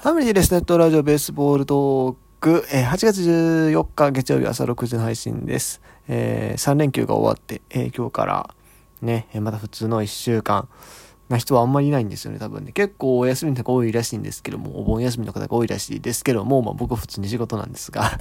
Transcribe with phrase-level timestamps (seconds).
[0.00, 5.82] ファミリーレスネットラジオベースボールトーク、えー、8月14日月曜日朝6時の配信です。
[6.06, 8.54] えー、3連休が終わって、えー、今日から
[9.02, 10.68] ね、また普通の1週間
[11.28, 12.70] な人はあんまりいないんですよね、多分ね。
[12.70, 18.20] 結構お休みの方が多いらしいんですけども、お盆休みの方が多いらしいですけども、まあ僕は普通に仕事なんですが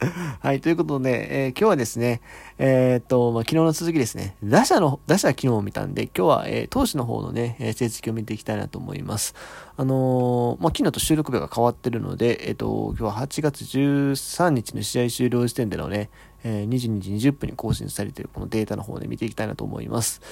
[0.40, 2.22] はい、ということで、えー、今日はですね、
[2.58, 9.34] えー、っと、まあ、昨日の続きですね、打者の、打者は昨日を見たんで、今日は、えー、投手の方のね、え成績を見ていきたいなと思います。
[9.76, 16.08] あのまあ、昨日と収録日が変わってるので、えっと、今日は8月13日の試合終了時点でのね、
[16.44, 20.22] え22時20分に更新されているこのデータの方で見ていきたいなと思います。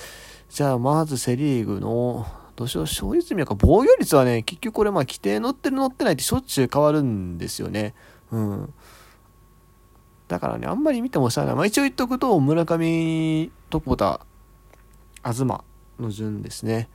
[0.49, 2.27] じゃあ、まずセリーグの、
[2.57, 3.55] どうしよう、勝率見ようか。
[3.55, 7.95] 防御率はね、結局これま規定乗ってる乗ってないってしょっちゅう変わるんですよね。
[8.33, 8.75] うん。
[10.29, 11.55] だからね、あんまり見てもしゃあない。
[11.55, 14.21] まあ一応言っとくと、村上、床田、
[15.25, 15.45] 東
[15.99, 16.89] の順ですね。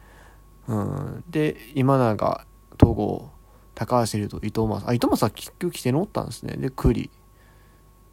[0.67, 1.23] うん。
[1.29, 2.45] で、今永、
[2.77, 3.31] 戸郷、
[3.75, 4.87] 高橋宏斗、伊藤正。
[4.87, 6.55] あ、伊藤正結局来て乗ったんですね。
[6.57, 7.09] で、栗、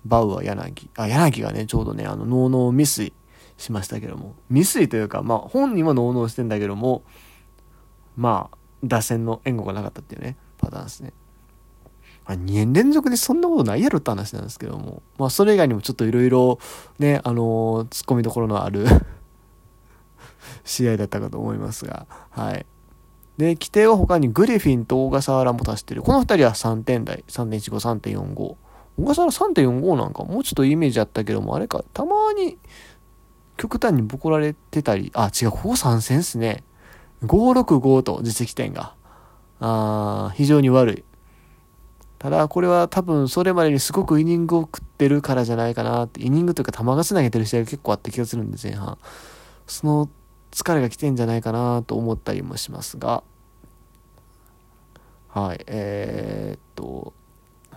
[0.05, 0.91] バウア、柳。
[0.97, 3.13] あ、柳がね、ちょうどね、あの、ノーノー未遂
[3.59, 4.35] しましたけども。
[4.49, 7.03] 未遂というか、まあ、本人はノーノーしてんだけども、
[8.17, 11.13] まあ、打線の援護がなかったっていうね、パターンですね。
[12.33, 15.03] あ、2年連続でそんなことないやろって話なんですけども。
[15.19, 16.59] まあ、それ以外にもちょっといろいろ、
[16.99, 18.87] ね、あのー、突っ込みどころのある
[20.65, 22.67] 試合だったかと思いますが、はい。
[23.39, 26.03] で、規定は他にグリフィンと小笠原も足してる。
[26.03, 27.25] この2人は3点台。
[27.29, 28.35] 3.15、3.45。
[28.37, 28.59] 小
[28.99, 32.59] 笠原3.45なんかもうちょっとイメージあったけども、あれか、たまに
[33.57, 36.65] 極端にボコられてたり、あ、違う、ここ3戦っすね。
[37.25, 38.95] 565と実績点が。
[39.61, 41.05] あ非常に悪い。
[42.21, 48.99] ただ、これは多分それまでにすごくイニングを食ってるからじゃないかなって、イニングというか球がつなげてる試合が結構あった気がするんで、前半。
[49.67, 50.11] その
[50.51, 53.23] 疲れが来てんじゃないかなと思ったりもしますが、
[55.29, 57.15] はい、えー、っと、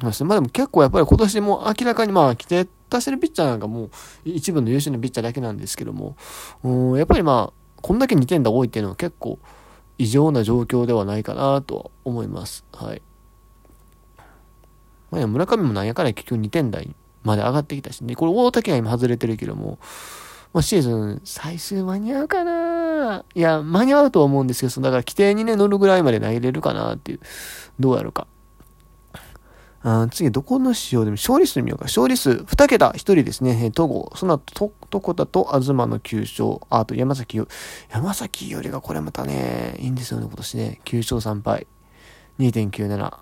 [0.01, 3.89] まあでも結構やっぱり今年も明らかにまあ規定出してるピッチャーなんかもう
[4.25, 6.17] 一部の優秀なピッチャーだけなんですけども、
[6.63, 9.39] うん、やっぱりまあ、こんだけ2点打多いっていうのは結構
[9.97, 12.65] 異常な状況ではないかなとは思います。
[12.73, 13.01] はい。
[15.13, 19.77] まあ、村上もなんやから結局2点台まで上がってきたし、ね、これ大竹が今外れてるけども、
[20.53, 27.19] まあ、シーズン最終間に合うかないや、間に合うと思うんですけど、だから規定にね、乗るぐらいまで投げれるかなっていう、
[27.79, 28.27] どうやるか。
[29.85, 31.85] あ次、どこの仕様でも、勝利数見ようか。
[31.85, 33.69] 勝利数、2桁、1人ですね。
[33.71, 34.11] 戸郷。
[34.15, 36.65] その後、と、こ田と東の9勝。
[36.69, 37.47] あと、山崎よ、
[37.91, 40.79] 山崎よりがこれまたね、いいんですよね、今年ね。
[40.85, 41.67] 9勝3敗。
[42.39, 43.13] 2.97。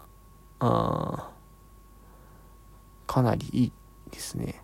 [0.59, 1.30] あ
[3.11, 3.71] かなりいい
[4.09, 4.63] ですね。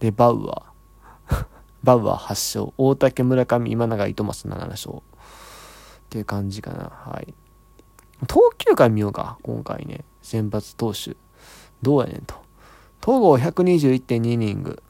[0.00, 1.46] で、バウアー。
[1.82, 2.74] バウアー8勝。
[2.76, 4.96] 大竹村上今永糸松7勝。
[4.96, 5.00] っ
[6.10, 6.90] ていう感じかな。
[6.90, 7.32] はい。
[8.26, 9.38] 投球回見ようか。
[9.42, 10.04] 今回ね。
[10.20, 11.16] 先発投手。
[11.80, 12.34] どうやねんと。
[13.02, 14.82] 東郷121.2イニング。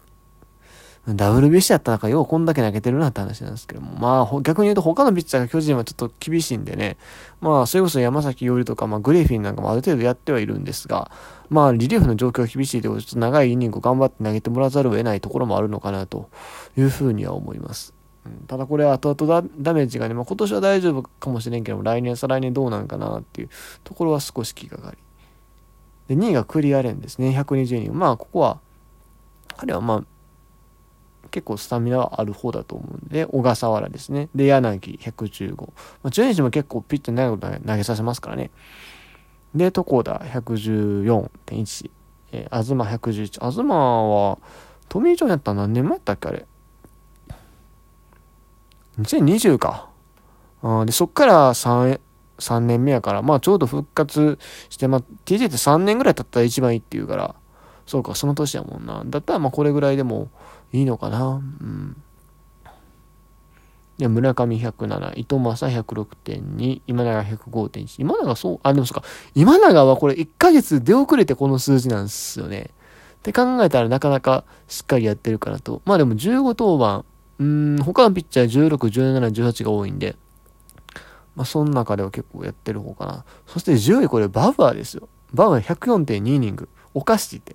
[1.08, 6.98] WBC やった中、ようこんだけ投げてるなって話なんですけども、まあ、逆に言うと他のピッチャーが巨人はちょっと厳しいんでね、
[7.40, 11.10] まあ、それこそ山崎伊織とか、まあ、グレイフィンなんかもある程度やってはいるんですが、
[11.48, 16.28] まあ、リリーフの状況が厳しいということで、ちょっと長いイニングを頑張って投げてもらわざるを得ないところもあるのかなと
[16.76, 17.94] いうふうには思います。
[18.46, 23.48] ただこれは後々ダメージがね、まあ、今年は大丈夫かもしれんけども、来年、再来年どうなんかなっていう
[23.82, 24.98] ところは少し気がかり。
[26.14, 27.94] で、2位がクリアレンですね、120イニング。
[27.94, 28.60] まあ、ここは、
[29.56, 30.04] 彼はまあ、
[31.30, 34.28] 結構スタミナはある方だと思うんで、小笠原ですね。
[34.34, 35.56] で、柳115。
[35.56, 35.72] ま
[36.04, 38.50] あ、中日も結構ピッチ長く投げさせますからね。
[39.54, 41.91] で、床田114.1。
[42.32, 43.32] えー、東111。
[43.32, 44.38] 東は、
[44.88, 46.46] トミー・ジョンやったら何年前やったっけあれ。
[48.98, 49.88] 2020か。
[50.62, 52.00] あで、そっから3、
[52.38, 57.34] 3年目やから、まあちょうど復活して、まあ TJ って3年ぐらい経ったら一番いいって言うから、
[57.86, 59.02] そうか、その年やもんな。
[59.06, 60.28] だったらまあこれぐらいでも
[60.72, 61.26] いいのかな？
[61.28, 62.03] うん。
[63.98, 67.97] で、村上107、伊藤正106.2、今永105.1。
[68.00, 69.06] 今永そう、あ、でもそうか。
[69.34, 72.71] 今永はこれ1ヶ月出遅れてこの数字なんですよね。
[73.18, 75.83] って考えたらなかなかしっかりやってるかなと。
[75.84, 77.04] まあでも15登板、
[77.39, 80.16] うん、他のピッチャー16、17、18が多いんで、
[81.36, 83.24] まあその中では結構やってる方かな。
[83.47, 85.10] そして10位これバウアーですよ。
[85.34, 86.71] バウアー104.2イニング。
[86.94, 87.54] おかしいって。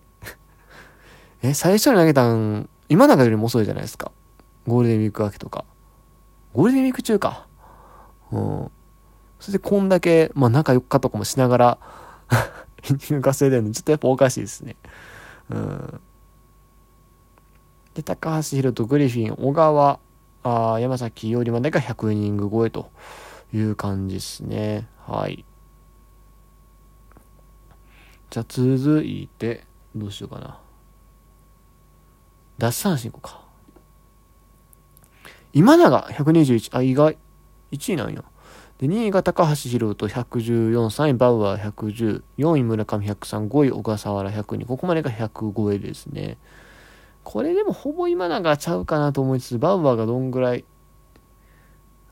[1.42, 4.12] え、最初に投げたん、今永よりも遅いじゃないですか。
[4.68, 5.66] ゴールデンウィーク明けとか。
[6.54, 7.48] ゴールデンウィーク中か。
[8.32, 8.72] うん。
[9.40, 11.78] それでこんだけ、まあ中4日とかもしながら
[12.90, 14.76] エンディング稼いでるのちょっとやっぱおかしいですね。
[15.50, 16.02] うん。
[17.94, 20.00] で、高橋宏とグリフィン、小川、
[20.44, 22.92] あ山崎伊織までが100イニング超えと
[23.54, 24.88] いう感じですね。
[25.08, 25.46] はい。
[28.30, 29.66] じゃあ続いて、
[29.96, 30.60] どうしようかな。
[32.58, 33.42] 奪三振いこうか。
[35.54, 37.18] 今永121、あ、意外。
[37.72, 38.24] 1位なんや。
[38.78, 46.38] で、2位が高橋宏斗114、3位バウアー110、4位村上103、5位小笠原102、ここまでが105位ですね。
[47.24, 50.66] これでもほぼ今永ちゃうかなと思いつつ、バウアーがどんぐらい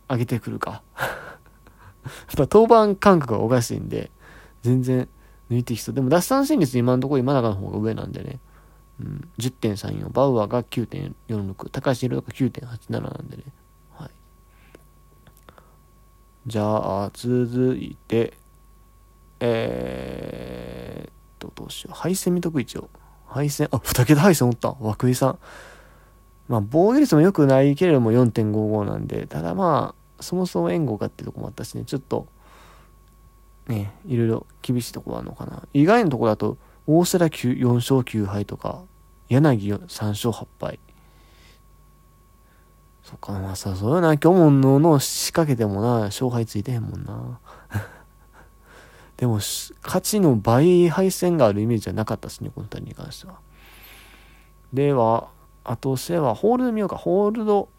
[0.09, 0.81] 上げてくるか。
[0.95, 4.11] やっぱ登板感覚がおかしいんで、
[4.61, 5.09] 全然
[5.51, 5.95] 抜いてきそう。
[5.95, 8.39] でも奪三振率今のところ今永の方が上なんでね。
[8.99, 13.43] うん、10.34、バウアーが9.46、高橋宏斗が9.87なんでね。
[13.91, 14.09] はい。
[16.45, 18.33] じゃあ、続いて、
[19.39, 21.97] えー、っと、どうしよう。
[21.97, 22.89] 配線見とく一応。
[23.27, 24.75] 配線、あ、二桁配線おった。
[24.79, 25.39] 涌井さん。
[26.47, 32.27] まあ、防御率も良くないけれども4.55なんで、ただまあ、そもそも援護かっていうとこもあったしね、ちょっと、
[33.67, 35.63] ね、いろいろ厳しいところあるのかな。
[35.73, 38.83] 意外なとこだと、大瀬良4勝9敗とか、
[39.29, 40.79] 柳3勝8敗。
[43.03, 47.39] そっか、まあさ、そうやな、今日ものの仕掛けてもな、勝敗ついてへんもんな。
[49.17, 49.71] でも、勝
[50.01, 53.39] ちの倍敗戦があるイメージはなかったですね、この2人に関しては。
[54.71, 55.29] では、
[55.63, 57.69] あとせは、ホールド見ようか、ホールド。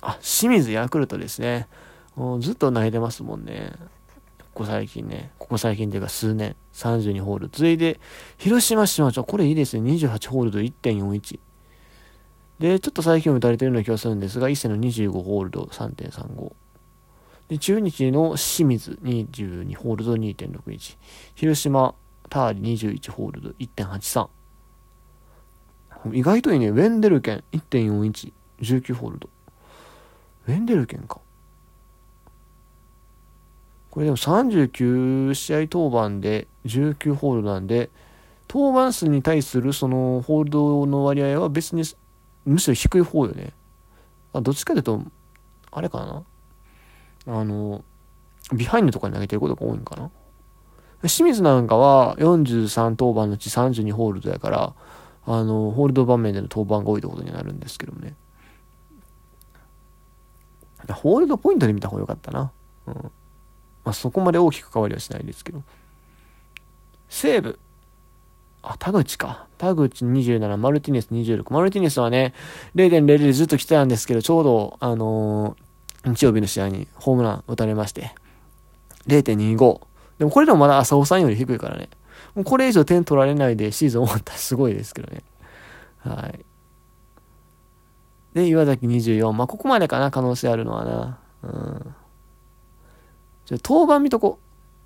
[0.00, 1.68] あ、清水ヤクルトですね。
[2.40, 3.72] ずっと泣いてますもんね。
[4.58, 5.30] ここ最近ね。
[5.38, 6.56] ここ最近というか数年。
[6.72, 7.48] 32ホール。
[7.48, 8.00] 続いて、
[8.38, 9.88] 広島市は、これいいですね。
[9.92, 11.38] 28ホールド1.41。
[12.58, 16.52] で、ちょっと最近打たれてるような気がするんですが、伊勢の25ホールド3.35。
[17.46, 20.96] で、中日の清水22ホールド2.61。
[21.36, 21.94] 広島
[22.28, 24.28] ターリ21ホールド1.83。
[26.14, 26.70] 意外といいね。
[26.70, 28.32] ウェンデルケン1.41。
[28.62, 29.30] 19ホールド。
[30.48, 31.20] ウェンデルケンか。
[33.90, 37.90] これでも39試合登板で19ホールドなんで、
[38.48, 41.82] 登板数に対するそのホールドの割合は別に
[42.44, 43.52] むしろ低い方よね。
[44.32, 45.02] あどっちかというと、
[45.70, 46.24] あれか
[47.26, 47.34] な？
[47.40, 47.84] あの、
[48.54, 50.10] ビハインドとかに投げてることが多いんかな？
[51.02, 54.74] 清水なんかは43登板のうち32ホールドやから、
[55.26, 58.14] あの、ホールド場面での登板が多いってことになるんですけどもね。
[60.90, 62.50] ホールドポイントで見た方がよかったな。
[62.86, 63.10] うん。
[63.88, 65.62] まあ、そこまで大きく変わりはしないですけど。
[67.08, 67.58] 西武。
[68.60, 69.46] あ、田口か。
[69.56, 71.50] 田口27、マルティネス26。
[71.54, 72.34] マルティネスはね、
[72.74, 78.14] 0.00でずっと来てたんですけど、ちょうど、あのー、日曜日の試合にホームラン打たれまして、
[79.06, 79.80] 0.25。
[80.18, 81.88] でもこれでもまだ浅尾さんより低いからね。
[82.34, 85.22] もうこれ以上点取られないでシーズン終わったらすごいですけどね。
[86.00, 86.44] はい。
[88.34, 89.32] で、岩崎24。
[89.32, 91.18] まあ、ここまでかな、可能性あるのはな。
[91.42, 91.94] うん。
[93.48, 94.38] じゃ登板見とこ。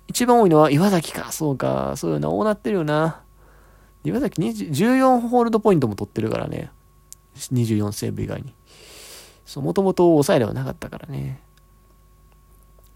[0.07, 1.33] 一番多いのは岩崎か。
[1.33, 1.95] そうか。
[1.97, 3.21] そういうな、大なってるよな。
[4.05, 6.71] 岩崎14ホールドポイントも取ってるからね。
[7.35, 8.53] 24セーブ以外に。
[9.45, 11.41] そう、もともと抑えではなかったからね。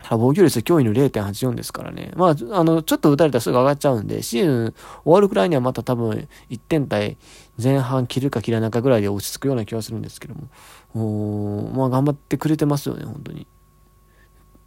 [0.10, 2.14] 防御率驚異の0.84ですからね。
[2.16, 4.74] まあ、あの、ちょっと打たれたらすぐ上がっちゃうんで、シーズン
[5.04, 7.18] 終わるくらいにはまた多分1点台
[7.62, 10.48] 前半切るか切らないかぐらいで落ち着くような気はするんですけども。
[10.96, 13.48] おまあ、頑張ってくれてますよね、本当に。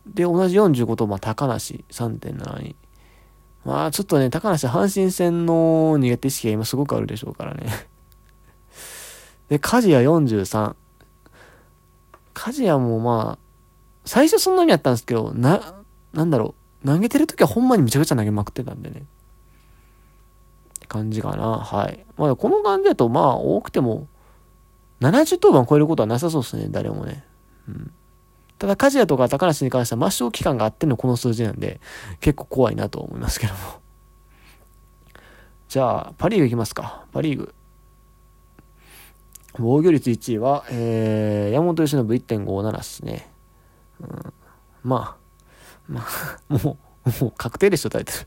[0.06, 2.75] で、同じ45と、まあ、高梨3.72。
[3.64, 7.67] まあ、ちょっとね、高梨阪神戦の苦手意識が今すごくあるでしょうからね。
[9.48, 10.74] で、梶谷43。
[12.32, 13.39] 梶谷もまあ、
[14.06, 15.82] 最初そんなにやったんですけど、な、
[16.13, 16.86] なんだろう。
[16.86, 19.01] 投げてる時はほんまにめちゃくちゃ投げまくってたんでね。
[19.01, 19.03] っ
[20.81, 21.58] て感じかな。
[21.58, 22.06] はい。
[22.17, 24.08] まあ、この感じだと、まあ、多くても、
[25.01, 27.24] 70登板超えることはなさそうですね、誰もね。
[27.69, 27.93] うん。
[28.60, 31.81] ただ、梶谷とか高梨に関しては抹消期間があってのこの数字なんで、
[32.20, 33.58] 結構怖いなと思いますけども。
[35.67, 37.06] じゃあ、パリーグいきますか。
[37.10, 37.55] パリーグ。
[39.58, 43.31] 防御率1位は、えー、山本由伸1.57ですね。
[43.98, 44.32] うん、
[44.82, 45.31] まあ、
[45.88, 46.06] ま
[46.50, 46.76] あ、 も
[47.06, 48.19] う、もう確定でしょ、タイトル。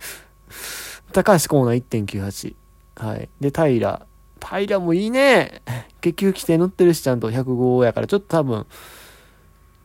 [1.12, 2.56] 高橋コーナー1.98。
[2.96, 3.30] はい。
[3.40, 4.08] で、平。
[4.44, 5.62] 平もいいね。
[6.02, 8.66] 結局規定乗ってるし、ちゃんと105やから、ちょっと多分、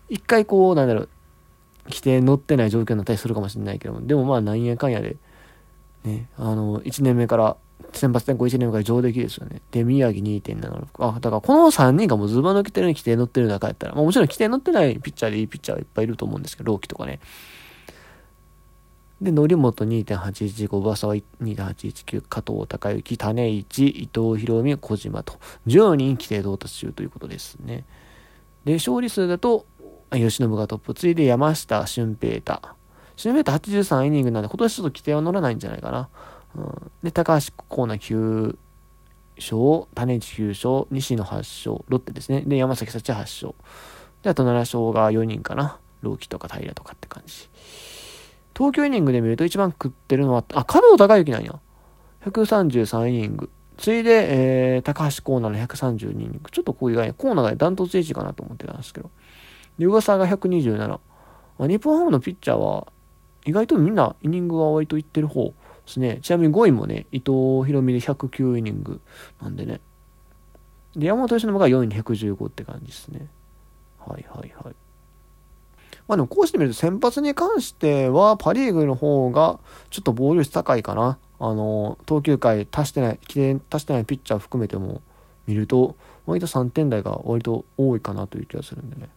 [0.08, 1.08] 一回こう、なんだろう、
[1.84, 5.16] 規定乗ってない状況になったりするかもしれないけども、でもまあ、なんやかんやで、
[6.04, 7.56] ね、あの、1年目から
[7.92, 9.62] 先発転向1年目から上出来ですよね。
[9.70, 10.86] で、宮城2.76。
[10.98, 17.20] あ、だからこの3人がもうズバ抜けてるに規定乗ってる中やったら、まあもちろん規定乗ってないピッチャーでいいピッチャーはいっぱいいると思うんですけど、朗希とかね。
[19.20, 27.84] で、則本2.815、上沢2.819、加藤隆之、種市、伊藤博美、小島と、10人規定到達中ということですね。
[28.64, 29.66] で、勝利数だと、
[30.10, 32.60] 吉信がトップ、次いで山下俊平太。
[33.16, 36.08] 俊平太83イニングなんで、今年ちょっと規定は乗らないんじゃないかな。
[36.56, 38.56] うん、で、高橋コーナー9
[39.38, 42.42] 勝、種市9勝、西野8勝、ロッテですね。
[42.42, 43.54] で、山崎幸8勝。
[44.22, 45.78] で、あと7勝が4人かな。
[46.02, 47.48] 朗希とか平とかって感じ。
[48.56, 51.58] 東京イニングで見ると一番食ってるのは、あ、加藤隆之なんや。
[52.24, 53.50] 133イニング。
[53.76, 56.50] ついで、えー、高橋コーナーの132イニング。
[56.50, 59.10] ちょっとこういう具合コーナーがダントツ1位かなと思ってたんですけど。
[59.78, 60.88] で、噂が127。
[60.88, 61.00] ま
[61.58, 62.86] あ、日本ハムのピッチャーは、
[63.44, 65.52] 意外とみんなイニングは割といってる方で
[65.86, 66.18] すね。
[66.22, 69.00] ちなみに5位もね、伊藤博美で109イニング
[69.40, 69.80] なんでね。
[70.94, 73.28] で、山本由伸が4位に115って感じですね。
[73.98, 74.74] はいはいはい。
[76.06, 79.58] まあでもこうしてみると先発に関してはパリーグの方が
[79.90, 81.18] ちょっと防御率高いかな。
[81.40, 85.02] あの、投球回足してない、起点足してないピッチャー含めても
[85.46, 89.08] 見ると、割と3点台が割と多いかなという気がするんでね。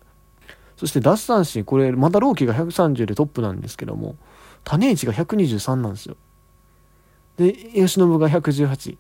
[0.82, 4.16] そして奪三振、これ、また朗希が130でトップなんですけども、
[4.64, 6.18] 種市が123なんですよ。
[7.38, 8.98] で、吉信が118、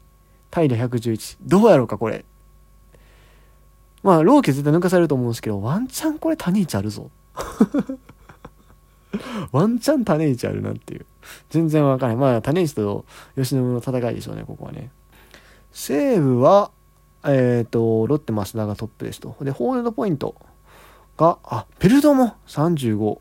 [0.53, 1.38] 平111。
[1.41, 2.23] どうやろうか、これ。
[4.03, 7.09] まあ、朗希絶対抜かされると思うんですけど、ワンチャンこれ種市あるぞ。
[9.51, 11.07] ワンチャン種市あるなっていう。
[11.50, 12.21] 全然わからない。
[12.21, 14.91] まあ、種市と吉信の戦いでしょうね、ここはね。
[15.71, 16.69] 西武は、
[17.23, 19.35] えっ、ー、と、ロッテ、増田がトップですと。
[19.41, 20.35] で、ホールドポイント
[21.18, 23.20] が、あ、ペルドも35。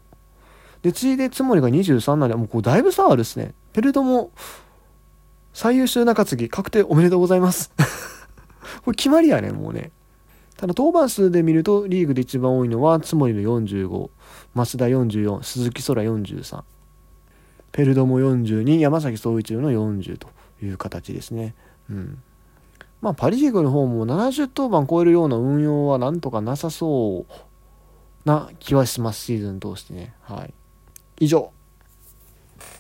[0.83, 3.55] で、次いでつもりが23なんで、もうこうだいぶ差あるっすね。
[3.73, 4.31] ペルドも、
[5.53, 7.73] 最優秀中継ぎ、確定おめでとうございます。
[8.85, 9.91] これ決まりやね、もうね。
[10.57, 14.11] ただ、登板数で見ると、リーグで一番多いのは、つもりの45、増
[14.55, 16.63] 田44、鈴木空43、
[17.73, 20.29] ペルドも42、山崎総一郎の40と
[20.63, 21.55] いう形ですね。
[21.91, 22.23] うん。
[23.01, 27.33] まあ、パ・リーグの方も70登板超えるような運用はなんとかなさそう
[28.25, 30.15] な気はします、シーズン通してね。
[30.23, 30.55] はい。
[31.21, 31.53] 以上。